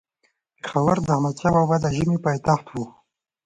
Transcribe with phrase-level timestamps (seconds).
[0.61, 2.85] پيښور د احمدشاه بابا د ژمي پايتخت وو